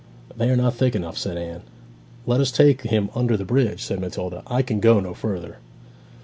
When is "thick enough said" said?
0.73-1.37